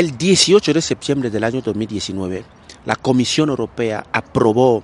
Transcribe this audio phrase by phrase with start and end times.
[0.00, 2.42] El 18 de septiembre del año 2019,
[2.86, 4.82] la Comisión Europea aprobó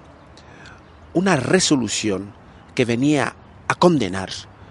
[1.15, 2.35] una resolución
[2.75, 3.35] que venía
[3.67, 4.29] a condenar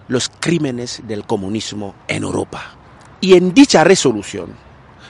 [0.07, 2.75] los crímenes del comunismo en Europa.
[3.21, 4.53] Y en dicha resolución,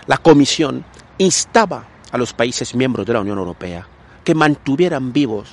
[0.08, 0.86] la Comisión
[1.18, 3.90] instaba a los países miembros de la Unión Europea
[4.24, 5.50] que mantuvieran vivos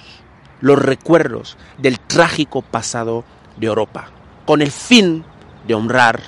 [0.60, 3.24] los recuerdos del trágico pasado
[3.56, 4.12] de Europa,
[4.46, 5.24] con el fin
[5.66, 6.22] de honrar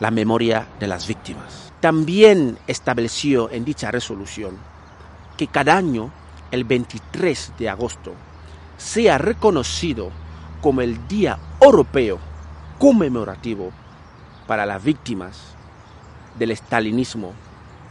[0.00, 1.69] la memoria de las víctimas.
[1.80, 4.58] También estableció en dicha resolución
[5.36, 6.10] que cada año,
[6.50, 8.12] el 23 de agosto,
[8.76, 10.10] sea reconocido
[10.60, 12.18] como el Día Europeo
[12.78, 13.72] conmemorativo
[14.46, 15.38] para las víctimas
[16.38, 17.32] del estalinismo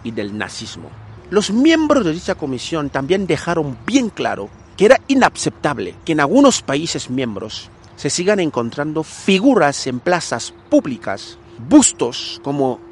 [0.03, 0.89] y del nazismo.
[1.31, 6.61] Los miembros de dicha comisión también dejaron bien claro que era inaceptable que en algunos
[6.61, 12.88] países miembros se sigan encontrando figuras en plazas públicas, bustos como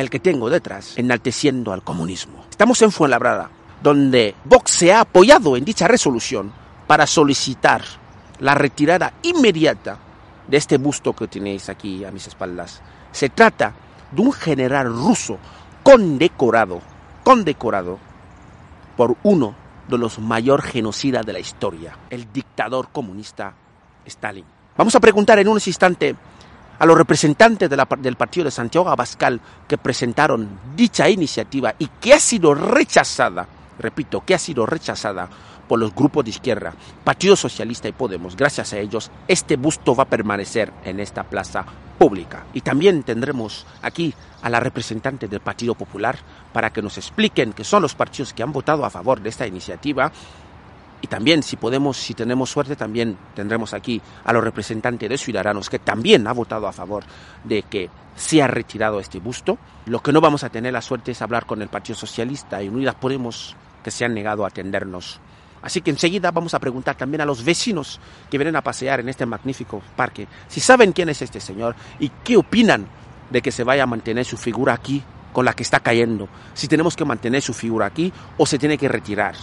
[0.00, 2.44] el que tengo detrás, enalteciendo al comunismo.
[2.50, 3.50] Estamos en Fuenlabrada,
[3.82, 6.52] donde Vox se ha apoyado en dicha resolución
[6.86, 7.82] para solicitar
[8.40, 9.98] la retirada inmediata
[10.48, 12.82] de este busto que tenéis aquí a mis espaldas.
[13.12, 13.72] Se trata
[14.10, 15.38] de un general ruso
[15.82, 16.80] condecorado,
[17.22, 17.98] condecorado
[18.96, 19.54] por uno
[19.88, 23.54] de los mayor genocidas de la historia, el dictador comunista
[24.04, 24.44] Stalin.
[24.76, 26.16] Vamos a preguntar en un instante
[26.80, 32.18] a los representantes del partido de Santiago Abascal que presentaron dicha iniciativa y que ha
[32.18, 33.46] sido rechazada,
[33.78, 35.28] repito, que ha sido rechazada
[35.68, 36.72] por los grupos de izquierda,
[37.04, 38.34] Partido Socialista y Podemos.
[38.34, 41.66] Gracias a ellos, este busto va a permanecer en esta plaza
[41.98, 42.44] pública.
[42.54, 46.18] Y también tendremos aquí a la representante del Partido Popular
[46.54, 49.46] para que nos expliquen que son los partidos que han votado a favor de esta
[49.46, 50.10] iniciativa
[51.02, 55.70] y también, si podemos, si tenemos suerte, también tendremos aquí a los representantes de Ciudadanos,
[55.70, 57.04] que también ha votado a favor
[57.44, 59.58] de que sea retirado este busto.
[59.86, 62.68] Lo que no vamos a tener la suerte es hablar con el Partido Socialista y
[62.68, 65.20] Unidas Podemos, que se han negado a atendernos.
[65.62, 68.00] Así que enseguida vamos a preguntar también a los vecinos
[68.30, 72.10] que vienen a pasear en este magnífico parque si saben quién es este señor y
[72.24, 72.86] qué opinan
[73.28, 75.02] de que se vaya a mantener su figura aquí
[75.34, 76.28] con la que está cayendo.
[76.54, 79.34] Si tenemos que mantener su figura aquí o se tiene que retirar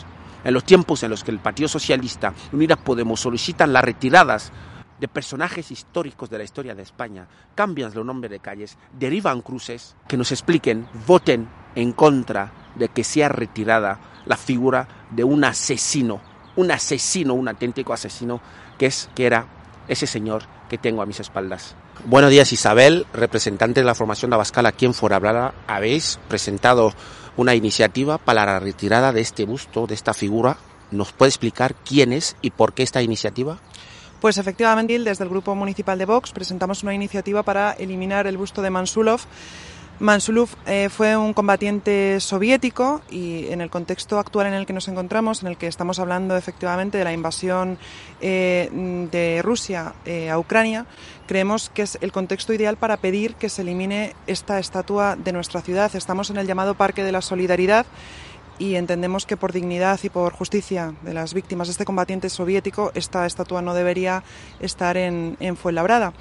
[0.44, 4.52] en los tiempos en los que el Partido Socialista Unidas Podemos solicitan las retiradas
[5.00, 9.96] de personajes históricos de la historia de España, cambian los nombres de calles, derivan cruces,
[10.08, 16.22] que nos expliquen, voten en contra de que sea retirada la figura de un asesino
[16.58, 18.42] un asesino, un auténtico asesino,
[18.78, 19.48] que, es, que era
[19.88, 21.76] ese señor que tengo a mis espaldas.
[22.06, 25.54] Buenos días Isabel, representante de la formación Abascal aquí en Fuenlabrada.
[25.68, 26.94] Habéis presentado
[27.38, 30.58] una iniciativa para la retirada de este busto, de esta figura.
[30.92, 33.60] ¿Nos puede explicar quién es y por qué esta iniciativa?
[34.20, 38.62] Pues efectivamente, desde el Grupo Municipal de Vox presentamos una iniciativa para eliminar el busto
[38.62, 39.22] de Mansulov
[40.00, 44.88] Mansulov eh, fue un combatiente soviético y en el contexto actual en el que nos
[44.88, 47.80] encontramos, en el que estamos hablando efectivamente de la invasión
[48.22, 48.70] eh,
[49.12, 50.86] de Rusia eh, a Ucrania,
[51.26, 55.62] creemos que es el contexto ideal para pedir que se elimine esta estatua de nuestra
[55.62, 55.96] ciudad.
[55.96, 57.88] Estamos en el llamado Parque de la Solidaridad
[58.60, 62.92] y entendemos que por dignidad y por justicia de las víctimas de este combatiente soviético,
[62.94, 64.24] esta estatua no debería
[64.60, 66.14] estar en, en Fuenlabrada.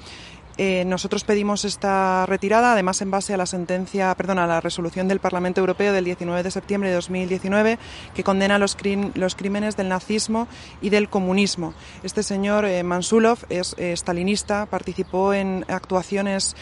[0.59, 5.07] Eh, nosotros pedimos esta retirada, además en base a la sentencia, perdón, a la resolución
[5.07, 7.77] del Parlamento Europeo del 19 de septiembre de 2019
[8.15, 8.75] que condena los,
[9.13, 10.47] los crímenes del nazismo
[10.81, 11.75] y del comunismo.
[12.01, 16.55] Este señor eh, Mansulov es eh, stalinista, participó en actuaciones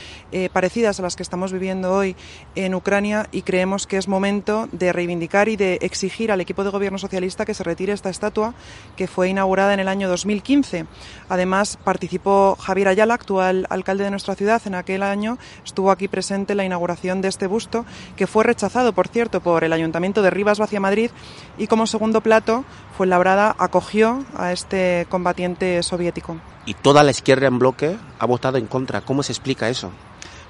[0.52, 2.16] parecidas a las que estamos viviendo hoy
[2.56, 6.72] en Ucrania y creemos que es momento de reivindicar y de exigir al equipo de
[6.72, 8.54] gobierno socialista que se retire esta estatua
[8.98, 10.86] que fue inaugurada en el año 2015.
[11.30, 16.08] Además participó Javier Ayala, actual alcalde alcalde de nuestra ciudad en aquel año estuvo aquí
[16.08, 17.86] presente la inauguración de este busto,
[18.16, 21.12] que fue rechazado, por cierto, por el Ayuntamiento de Rivas Vacia Madrid
[21.60, 22.66] y como segundo plato,
[22.98, 26.38] Fuenlabrada acogió a este combatiente soviético.
[26.66, 29.02] Y toda la izquierda en bloque ha votado en contra.
[29.02, 29.92] ¿Cómo se explica eso?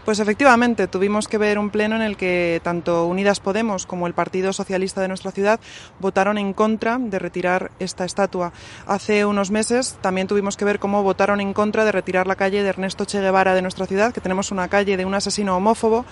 [0.06, 4.14] Pues efectivamente, tuvimos que ver un pleno en el que tanto Unidas Podemos como el
[4.14, 5.60] Partido Socialista de nuestra ciudad
[6.00, 8.54] votaron en contra de retirar esta estatua.
[8.86, 12.62] Hace unos meses también tuvimos que ver cómo votaron en contra de retirar la calle
[12.62, 16.06] de Ernesto Che Guevara de nuestra ciudad, que tenemos una calle de un asesino homófobo,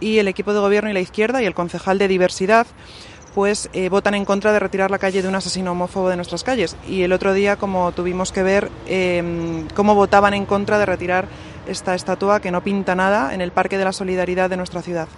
[0.00, 2.66] y el equipo de gobierno y la izquierda y el concejal de diversidad
[3.34, 6.42] pues eh, votan en contra de retirar la calle de un asesino homófobo de nuestras
[6.42, 6.76] calles.
[6.88, 11.28] Y el otro día, como tuvimos que ver, eh, cómo votaban en contra de retirar
[11.70, 15.08] esta estatua que no pinta nada en el Parque de la Solidaridad de nuestra ciudad.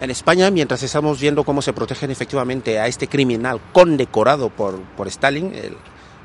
[0.00, 5.08] En España, mientras estamos viendo cómo se protegen efectivamente a este criminal condecorado por, por
[5.08, 5.76] Stalin, el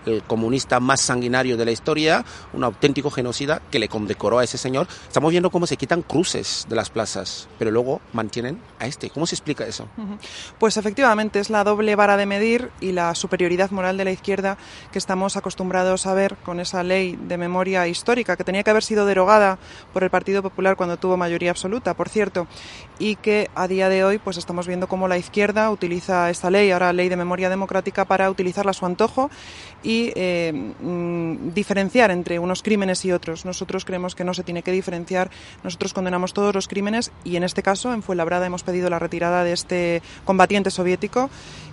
[0.09, 4.57] el comunista más sanguinario de la historia, un auténtico genocida que le condecoró a ese
[4.57, 4.87] señor.
[5.07, 9.09] Estamos viendo cómo se quitan cruces de las plazas, pero luego mantienen a este.
[9.09, 9.87] ¿Cómo se explica eso?
[10.59, 14.57] Pues efectivamente es la doble vara de medir y la superioridad moral de la izquierda
[14.91, 18.83] que estamos acostumbrados a ver con esa ley de memoria histórica que tenía que haber
[18.83, 19.59] sido derogada
[19.93, 22.47] por el Partido Popular cuando tuvo mayoría absoluta, por cierto,
[22.97, 26.71] y que a día de hoy pues estamos viendo cómo la izquierda utiliza esta ley,
[26.71, 29.29] ahora ley de memoria democrática, para utilizarla a su antojo
[29.83, 33.45] y eh, mm, diferenciar entre unos crímenes y otros.
[33.45, 35.29] Nosotros creemos que no se tiene que diferenciar.
[35.63, 39.43] Nosotros condenamos todos los crímenes y en este caso, en Fuenlabrada, hemos pedido la retirada
[39.43, 41.29] de este combatiente soviético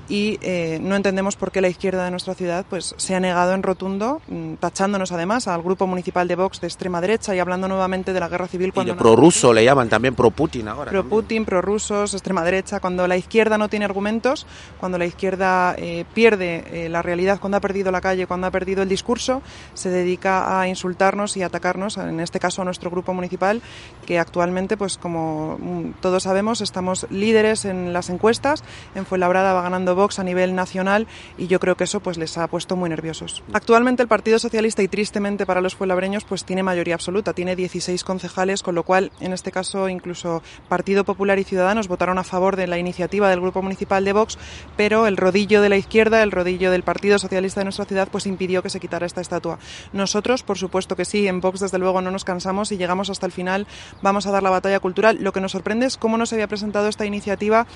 [0.09, 3.53] y eh, no entendemos por qué la izquierda de nuestra ciudad pues se ha negado
[3.53, 7.69] en rotundo, mm, tachándonos además al grupo municipal de Vox de extrema derecha y hablando
[7.69, 8.73] nuevamente de la guerra civil.
[8.73, 10.91] Cuando y de prorruso le llaman también pro-Putin ahora.
[10.91, 12.81] Pro-Putin, prorrusos, extrema derecha.
[12.81, 14.47] Cuando la izquierda no tiene argumentos,
[14.79, 18.51] cuando la izquierda eh, pierde eh, la realidad, cuando ha perdido la calle, cuando ha
[18.51, 19.43] perdido el discurso,
[19.75, 23.61] se dedica a insultarnos y atacarnos, en este caso a nuestro grupo municipal,
[24.07, 28.63] que actualmente, pues como mm, todos sabemos, estamos líderes en las encuestas.
[28.95, 32.39] En Fuenlabrada va ganando Vox a nivel nacional y yo creo que eso pues les
[32.39, 33.43] ha puesto muy nerviosos.
[33.53, 38.05] Actualmente el Partido Socialista y tristemente para los fuenlabreños pues tiene mayoría absoluta, tiene 16
[38.05, 42.57] concejales, con lo cual en este caso incluso Partido Popular y Ciudadanos votaron a favor
[42.57, 44.39] de la iniciativa del Grupo Municipal de Vox,
[44.77, 48.27] pero el rodillo de la izquierda, el rodillo del Partido Socialista de nuestra ciudad pues
[48.27, 49.59] impidió que se quitara esta estatua.
[49.93, 53.27] Nosotros, por supuesto que sí, en Vox desde luego no nos cansamos y llegamos hasta
[53.27, 53.67] el final,
[54.03, 55.19] vamos a dar la batalla cultural.
[55.21, 57.67] Lo que nos sorprende es cómo no se había presentado esta iniciativa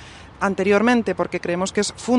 [0.40, 2.09] anteriormente, porque creemos que es fundamental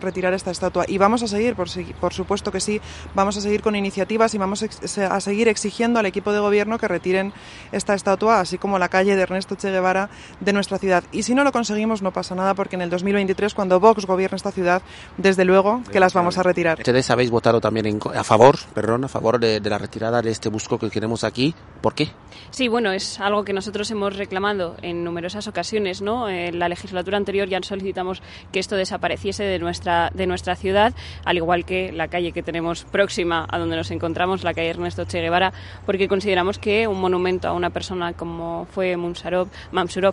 [0.00, 0.84] retirar esta estatua.
[0.88, 1.68] Y vamos a seguir, por,
[2.00, 2.80] por supuesto que sí,
[3.14, 6.88] vamos a seguir con iniciativas y vamos a seguir exigiendo al equipo de gobierno que
[6.88, 7.32] retiren
[7.72, 11.04] esta estatua, así como la calle de Ernesto Che Guevara de nuestra ciudad.
[11.12, 14.36] Y si no lo conseguimos, no pasa nada, porque en el 2023, cuando Vox gobierne
[14.36, 14.82] esta ciudad,
[15.16, 16.78] desde luego que las vamos a retirar.
[16.78, 20.48] Ustedes habéis votado también a favor, perdón, a favor de, de la retirada de este
[20.48, 21.54] busco que queremos aquí.
[21.80, 22.08] ¿Por qué?
[22.50, 26.28] Sí, bueno, es algo que nosotros hemos reclamado en numerosas ocasiones, ¿no?
[26.28, 30.92] En la legislatura anterior ya solicitamos que esto desapareciese de nuestra, de nuestra ciudad,
[31.24, 35.06] al igual que la calle que tenemos próxima a donde nos encontramos, la calle Ernesto
[35.06, 35.52] Che Guevara,
[35.86, 39.48] porque consideramos que un monumento a una persona como fue Mamsurov,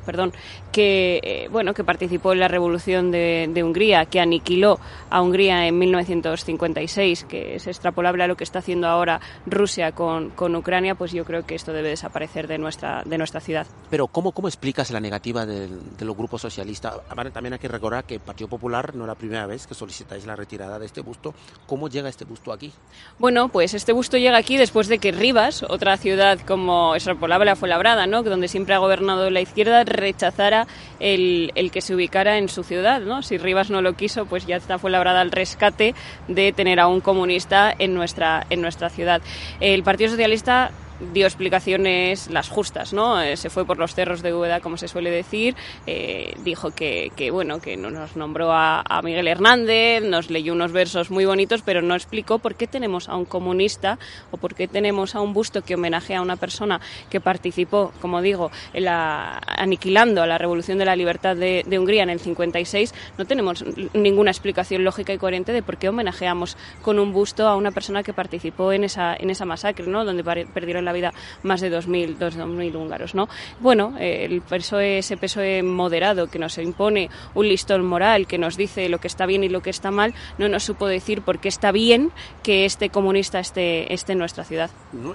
[0.06, 0.32] perdón,
[0.72, 4.80] que, eh, bueno, que participó en la revolución de, de Hungría, que aniquiló
[5.10, 10.30] a Hungría en 1956, que es extrapolable a lo que está haciendo ahora Rusia con,
[10.30, 13.68] con Ucrania, pues yo creo que esto debe desaparecer de nuestra, de nuestra ciudad.
[13.90, 16.96] Pero ¿cómo, cómo explicas la negativa de, de los grupos socialistas?
[17.34, 20.36] también hay que recordar que el Partido Popular No la primera vez que solicitáis la
[20.36, 21.34] retirada de este busto.
[21.66, 22.72] ¿Cómo llega este busto aquí?
[23.18, 27.70] Bueno, pues este busto llega aquí después de que Rivas, otra ciudad como Extrapolable fue
[27.70, 28.22] labrada, ¿no?
[28.22, 30.68] donde siempre ha gobernado la izquierda, rechazara
[31.00, 33.02] el, el, que se ubicara en su ciudad.
[33.02, 33.24] ¿no?
[33.24, 35.96] Si Rivas no lo quiso, pues ya está fue labrada el rescate
[36.28, 39.22] de tener a un comunista en nuestra, en nuestra ciudad.
[39.60, 40.72] El Partido Socialista
[41.14, 43.22] dio explicaciones las justas, ¿no?
[43.22, 47.12] Eh, se fue por los cerros de Úbeda, como se suele decir, eh, dijo que,
[47.16, 51.82] que, bueno, que nos nombró a, Miguel Hernández, nos leyó unos versos muy bonitos, pero
[51.82, 54.00] no explicó por qué tenemos a un comunista
[54.32, 58.22] o por qué tenemos a un busto que homenajea a una persona que participó, como
[58.22, 62.20] digo, en la, aniquilando a la Revolución de la Libertad de, de Hungría en el
[62.20, 62.94] 56.
[63.18, 63.64] No tenemos
[63.94, 68.04] ninguna explicación lógica y coherente de por qué homenajeamos con un busto a una persona
[68.04, 70.04] que participó en esa, en esa masacre, ¿no?
[70.04, 71.14] Donde perdieron la vida
[71.44, 73.14] más de 2.000, 2.000 húngaros.
[73.14, 73.30] ¿no?
[73.60, 78.90] Bueno, el PSOE, ese PSOE moderado que nos impone un listón moral, que nos dice
[78.90, 81.50] lo que está bien y lo que está mal, no nos supo decir por qué
[81.50, 82.12] está bien
[82.44, 84.70] que este comunista esté, esté en nuestra ciudad.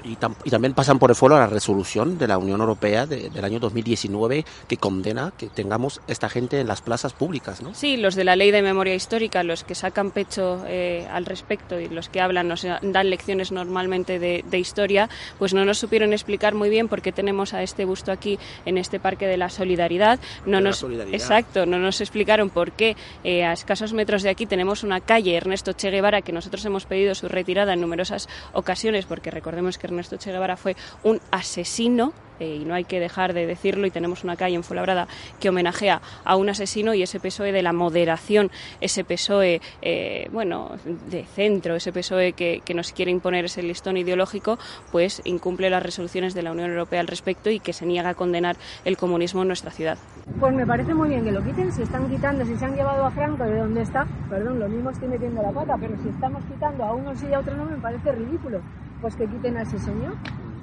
[0.05, 3.31] Y, tam y, también pasan por el foro la resolución de la Unión Europea de,
[3.31, 7.75] del año 2019 que condena que tengamos esta gente en las plazas públicas, ¿no?
[7.75, 11.81] Sí, los de la Ley de Memoria Histórica, los que sacan pecho eh, al respecto
[11.81, 16.13] y los que hablan, nos dan lecciones normalmente de, de historia, pues no nos supieron
[16.13, 19.49] explicar muy bien por qué tenemos a este busto aquí en este Parque de la
[19.49, 20.19] Solidaridad.
[20.45, 21.15] No de nos, solidaridad.
[21.15, 25.37] Exacto, no nos explicaron por qué eh, a escasos metros de aquí tenemos una calle
[25.37, 29.87] Ernesto Che Guevara que nosotros hemos pedido su retirada en numerosas ocasiones porque recordemos que
[29.87, 33.93] Ernesto Che Guevara fue un asesino eh, y no hay que dejar de decirlo y
[33.93, 35.07] tenemos una calle en Fuenlabrada
[35.39, 40.73] que homenajea a un asesino y ese PSOE de la moderación, ese PSOE eh, bueno,
[41.09, 44.59] de centro, ese PSOE que, que, nos quiere imponer ese listón ideológico,
[44.91, 48.15] pues incumple las resoluciones de la Unión Europea al respecto y que se niega a
[48.15, 49.99] condenar el comunismo en nuestra ciudad.
[50.41, 53.05] Pues me parece muy bien que lo quiten, si están quitando, si se han llevado
[53.05, 56.43] a Franco de dónde está, perdón, lo mismo estoy metiendo la pata, pero si estamos
[56.47, 58.61] quitando a unos y a otros no me parece ridículo,
[59.01, 60.15] pues que quiten a ese señor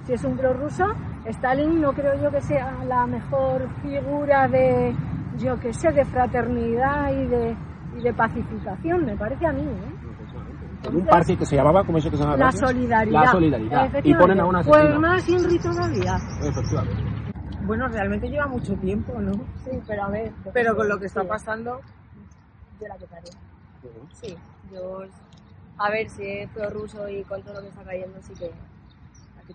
[0.06, 0.86] si es un prorruso,
[1.26, 4.96] Stalin no creo yo que sea la mejor figura de,
[5.38, 7.56] yo que sé, de fraternidad y de,
[7.98, 9.62] y de pacificación, me parece a mí.
[9.62, 10.88] ¿eh?
[10.88, 12.38] En un parque que se llamaba, ¿cómo es que se llamaba?
[12.38, 13.22] La solidaridad.
[13.22, 13.90] La solidaridad.
[14.04, 14.86] Y ponen a una asesina.
[14.86, 16.18] Pues más Inri todavía.
[16.42, 17.04] Efectivamente.
[17.66, 19.34] Bueno, realmente lleva mucho tiempo, ¿no?
[19.64, 20.32] Sí, pero a ver.
[20.54, 21.82] Pero con lo que está pasando...
[22.80, 23.34] Yo la quitaría.
[24.14, 24.36] Sí,
[24.72, 25.02] yo...
[25.78, 28.52] A ver, si es ruso y con todo lo que está cayendo, sí que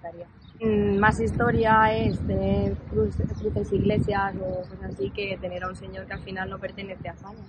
[0.02, 0.26] la quitaría
[0.62, 6.06] más historia es tener cruces, cruces iglesias o cosas así que tener a un señor
[6.06, 7.40] que al final no pertenece a España.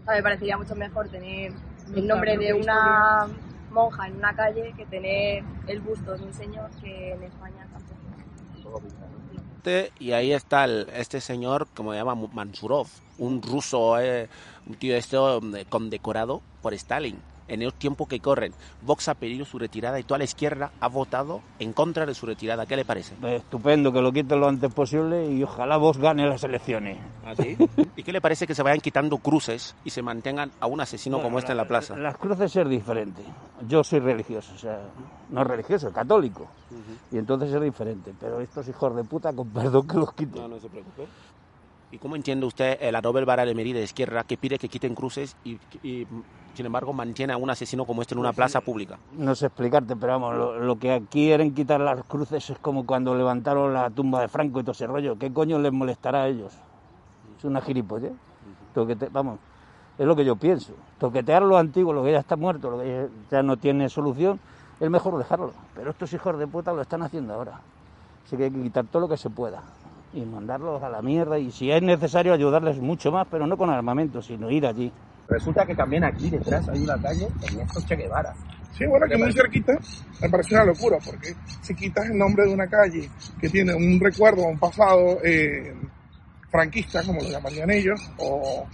[0.00, 1.52] O sea, me parecería mucho mejor tener
[1.94, 3.28] el nombre de una
[3.70, 8.82] monja en una calle que tener el busto de un señor que en España tampoco.
[9.98, 12.86] Y ahí está el, este señor, como se llama Mansurov,
[13.18, 14.28] un ruso, eh,
[14.66, 18.52] un tío esto condecorado por Stalin en el tiempo que corren.
[18.82, 22.26] Vox ha pedido su retirada y toda la izquierda ha votado en contra de su
[22.26, 22.66] retirada.
[22.66, 23.14] ¿Qué le parece?
[23.22, 26.98] Estupendo, que lo quiten lo antes posible y ojalá Vox gane las elecciones.
[27.24, 27.56] ¿Ah, sí?
[27.96, 31.16] ¿Y qué le parece que se vayan quitando cruces y se mantengan a un asesino
[31.16, 31.96] bueno, como este en la plaza?
[31.96, 33.22] Las cruces es diferente.
[33.66, 34.80] Yo soy religioso, o sea,
[35.30, 36.46] no religioso, católico.
[36.70, 37.14] Uh -huh.
[37.16, 38.12] Y entonces es diferente.
[38.18, 40.42] Pero estos hijos de puta, con perdón que los quiten.
[40.42, 41.06] No, no se preocupe.
[41.90, 44.94] ¿Y cómo entiende usted la Nobel Vara de Merida de izquierda que pide que quiten
[44.94, 46.06] cruces y, y,
[46.52, 48.98] sin embargo mantiene a un asesino como este en una plaza pública?
[49.12, 53.14] No sé explicarte, pero vamos, lo, lo, que quieren quitar las cruces es como cuando
[53.14, 55.18] levantaron la tumba de Franco y todo ese rollo.
[55.18, 56.52] ¿Qué coño les molestará a ellos?
[57.38, 58.12] Es una gilipollez.
[58.74, 59.38] Toquete, vamos,
[59.96, 60.74] es lo que yo pienso.
[60.98, 64.38] Toquetear lo antiguo, lo que ya está muerto, lo que ya no tiene solución,
[64.78, 65.52] es mejor dejarlo.
[65.74, 67.60] Pero estos hijos de puta lo están haciendo ahora.
[68.26, 69.62] Así que hay que quitar todo lo que se pueda
[70.12, 73.70] y mandarlos a la mierda y si es necesario ayudarles mucho más, pero no con
[73.70, 74.92] armamento, sino ir allí.
[75.28, 78.34] Resulta que también aquí detrás hay una calle Ernesto Che Guevara.
[78.72, 79.78] Sí, bueno, que muy cerquita
[80.22, 83.10] me parece una locura, porque si quitas el nombre de una calle
[83.40, 85.74] que tiene un recuerdo, un pasado eh,
[86.50, 88.66] franquista, como lo llamarían ellos, o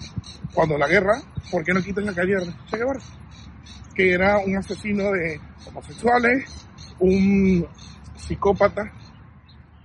[0.52, 3.00] cuando la guerra, ¿por qué no quitas la calle Ernesto Che Guevara?
[3.94, 6.68] Que era un asesino de homosexuales,
[7.00, 7.66] un
[8.16, 8.92] psicópata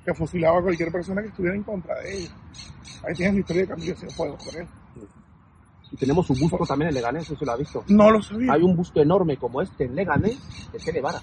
[0.05, 2.35] que fusilaba a cualquier persona que estuviera en contra de ellos.
[3.07, 4.67] Ahí tienes la historia de Camilo Cienfuegos con él.
[5.91, 7.83] Y tenemos un busto también en Leganés, eso se lo ha visto.
[7.87, 8.53] No lo sabía.
[8.53, 10.37] Hay un busto enorme como este en Leganés
[10.71, 11.19] de Che Guevara.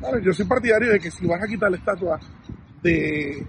[0.00, 2.18] Claro, yo soy partidario de que si vas a quitar la estatua
[2.82, 3.46] de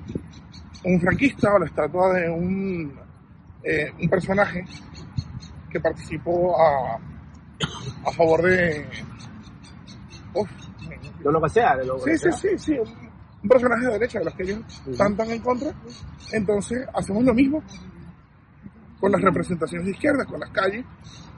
[0.84, 2.94] un franquista o la estatua de un,
[3.64, 4.66] eh, un personaje
[5.70, 6.96] que participó a,
[8.06, 8.86] a favor de...
[10.34, 10.50] Uf,
[11.24, 12.32] de lo que sea, de lo sí, que sí, sea.
[12.34, 12.78] sí, sí,
[13.42, 15.72] un personaje de derecha de los que ellos están tan en contra,
[16.34, 17.64] entonces hacemos lo mismo.
[19.00, 20.86] con las representaciones de izquierda, con las calles,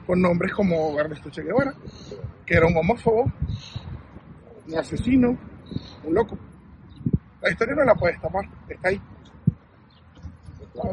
[0.06, 1.72] con nombres como Ernesto Che Guevara,
[2.44, 3.30] que era un homófobo,
[4.66, 5.38] un asesino,
[6.04, 6.36] un loco.
[7.40, 9.00] La historia no la puedes tapar, está ahí.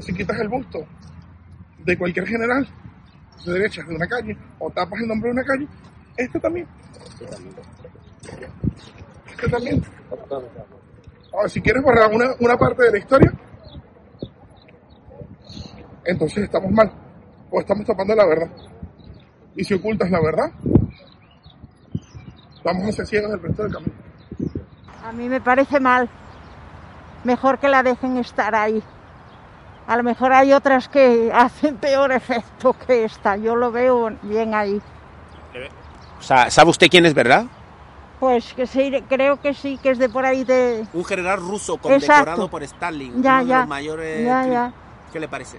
[0.01, 0.86] si quitas el busto
[1.84, 2.67] de cualquier general
[3.46, 5.67] de derecha de una calle o tapas el nombre de una calle,
[6.17, 6.67] este también.
[9.51, 9.83] También.
[11.33, 13.31] Ahora, si quieres borrar una, una parte de la historia,
[16.05, 16.91] entonces estamos mal.
[17.51, 18.49] O estamos tapando la verdad.
[19.55, 20.51] Y si ocultas la verdad,
[22.63, 23.93] vamos a ser ciegos del resto del camino.
[25.03, 26.09] A mí me parece mal.
[27.23, 28.81] Mejor que la dejen estar ahí.
[29.88, 33.35] A lo mejor hay otras que hacen peor efecto que esta.
[33.38, 34.79] Yo lo veo bien ahí.
[36.19, 37.45] O sea, ¿sabe usted quién es, verdad?
[38.19, 40.85] Pues que sí, creo que sí, que es de por ahí de...
[40.93, 44.25] Un general ruso condecorado por Stalin, ya, uno ya, de los mayores...
[44.25, 44.73] ya, ya.
[45.13, 45.57] ¿Qué le parece?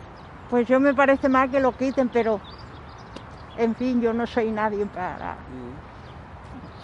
[0.51, 2.41] Pues yo me parece mal que lo quiten, pero...
[3.57, 5.37] En fin, yo no soy nadie para...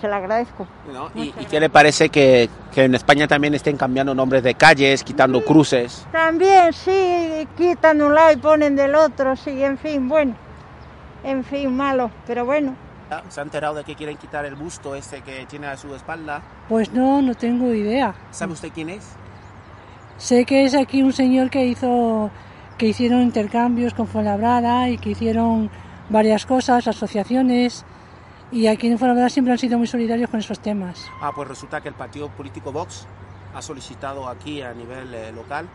[0.00, 0.66] Se lo agradezco.
[0.92, 1.10] ¿No?
[1.14, 5.02] ¿Y, y qué le parece que, que en España también estén cambiando nombres de calles,
[5.02, 6.06] quitando cruces?
[6.12, 10.34] También, sí, quitan un lado y ponen del otro, sí, en fin, bueno.
[11.24, 12.76] En fin, malo, pero bueno.
[13.28, 16.42] ¿Se ha enterado de que quieren quitar el busto ese que tiene a su espalda?
[16.68, 18.14] Pues no, no tengo idea.
[18.30, 19.06] ¿Sabe usted quién es?
[20.18, 22.30] Sé que es aquí un señor que hizo,
[22.78, 25.70] que hicieron intercambios con Fuenlabrada y que hicieron
[26.08, 27.84] varias cosas, asociaciones,
[28.50, 31.04] y aquí en Fuenlabrada siempre han sido muy solidarios con esos temas.
[31.20, 33.06] Ah, pues resulta que el partido político Vox
[33.54, 35.68] ha solicitado aquí a nivel eh, local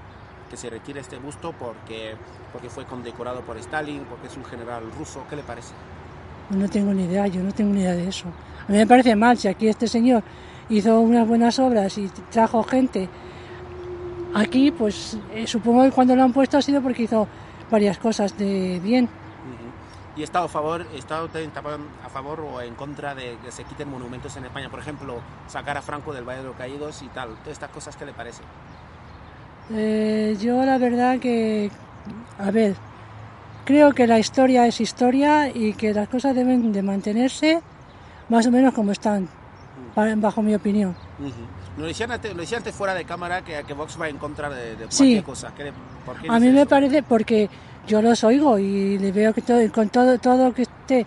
[0.49, 2.15] que se retire este busto porque,
[2.51, 5.23] porque fue condecorado por Stalin, porque es un general ruso.
[5.29, 5.73] ¿Qué le parece?
[6.51, 8.25] No tengo ni idea, yo no tengo ni idea de eso.
[8.67, 10.23] A mí me parece mal, si aquí este señor
[10.69, 13.09] hizo unas buenas obras y trajo gente
[14.33, 17.27] aquí, pues eh, supongo que cuando lo han puesto ha sido porque hizo
[17.69, 19.09] varias cosas de bien.
[20.15, 21.47] ¿Y está a favor, está usted
[22.05, 24.69] a favor o en contra de que se quiten monumentos en España?
[24.69, 27.29] Por ejemplo, sacar a Franco del Valle de los Caídos y tal.
[27.29, 28.41] Todas estas cosas, ¿qué le parece?
[29.73, 31.71] Eh, yo la verdad que,
[32.37, 32.75] a ver,
[33.71, 37.61] creo que la historia es historia y que las cosas deben de mantenerse
[38.27, 39.29] más o menos como están,
[40.17, 40.93] bajo mi opinión.
[41.77, 44.75] Lo decían antes, lo antes fuera de cámara que, que Vox va en contra de,
[44.75, 44.97] de Sí.
[44.97, 45.53] cualquier cosa.
[45.55, 45.71] ¿Qué
[46.05, 46.69] por qué A mí me eso?
[46.69, 47.49] parece porque
[47.87, 51.05] yo los oigo y le veo que todo, con todo, todo que esté,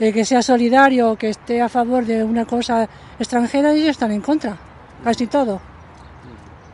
[0.00, 4.22] eh, que sea solidario, que esté a favor de una cosa extranjera, ellos están en
[4.22, 4.56] contra,
[5.04, 5.60] casi todo.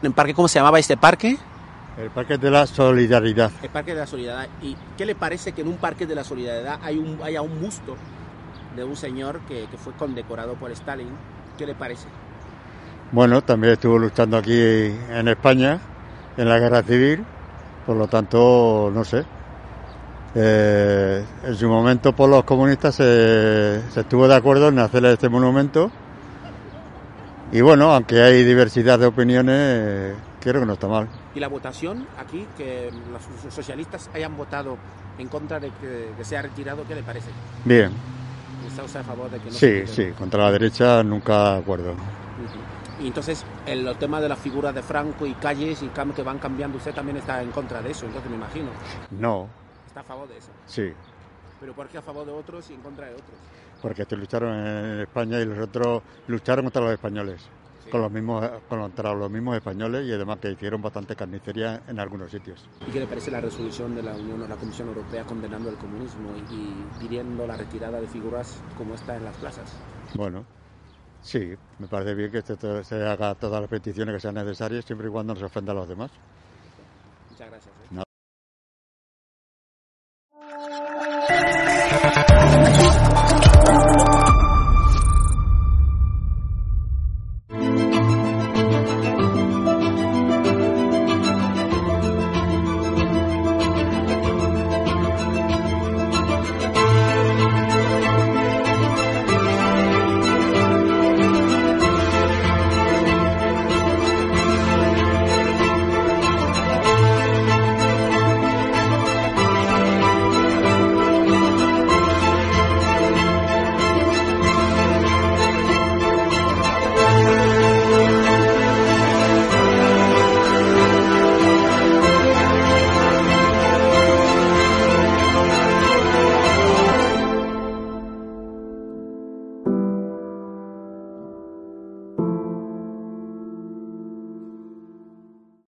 [0.01, 1.37] ¿En parque cómo se llamaba este parque?
[2.01, 3.51] El Parque de la Solidaridad.
[3.61, 4.49] El Parque de la Solidaridad.
[4.63, 7.61] ¿Y qué le parece que en un Parque de la Solidaridad hay un, haya un
[7.61, 7.97] busto
[8.77, 11.09] de un señor que, que fue condecorado por Stalin?
[11.57, 12.07] ¿Qué le parece?
[13.11, 15.81] Bueno, también estuvo luchando aquí en España,
[16.37, 17.25] en la guerra civil,
[17.85, 19.25] por lo tanto, no sé.
[20.37, 25.29] Eh, en su momento, por los comunistas se, se estuvo de acuerdo en hacerle este
[25.29, 25.91] monumento.
[27.51, 31.09] Y bueno, aunque hay diversidad de opiniones, creo que no está mal.
[31.35, 33.23] Y la votación aquí, que los
[33.55, 34.77] socialistas hayan votado
[35.19, 37.31] en contra de que, que sea retirado, ¿qué le parece?
[37.65, 37.93] Bien,
[38.67, 40.11] ¿Está usted a favor de que no se sí, quite?
[40.11, 41.95] sí, contra la derecha nunca acuerdo.
[43.01, 46.39] Y entonces, el tema de la figura de Franco y calles y cam- que van
[46.39, 48.71] cambiando, usted también está en contra de eso, entonces me imagino.
[49.11, 49.49] No,
[49.87, 50.51] Está a favor de eso.
[50.67, 50.93] sí,
[51.61, 53.37] Pero ¿por qué a favor de otros y en contra de otros?
[53.81, 57.49] porque estos lucharon en España y los otros lucharon contra los españoles,
[57.91, 62.31] con los mismos, contra los mismos españoles y además que hicieron bastante carnicería en algunos
[62.31, 62.69] sitios.
[62.87, 65.77] ¿Y qué le parece la resolución de la Unión o la Comisión Europea condenando el
[65.77, 69.71] comunismo y, y pidiendo la retirada de figuras como esta en las plazas?
[70.15, 70.45] Bueno,
[71.23, 75.09] sí, me parece bien que este- se haga todas las peticiones que sean necesarias siempre
[75.09, 76.11] y cuando no se ofenda a los demás.
[77.31, 77.75] Muchas gracias.
[77.75, 77.78] ¿eh?